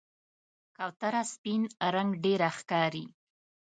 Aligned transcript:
کوتره 0.77 1.21
سپین 1.33 1.61
رنګ 1.95 2.09
ډېره 2.23 2.49
ښکاري. 2.57 3.03